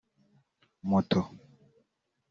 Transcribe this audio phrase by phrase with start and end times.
[0.91, 1.21] moto